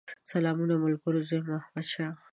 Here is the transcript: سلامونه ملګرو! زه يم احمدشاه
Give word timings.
سلامونه 0.31 0.75
ملګرو! 0.83 1.19
زه 1.27 1.33
يم 1.37 1.47
احمدشاه 1.61 2.15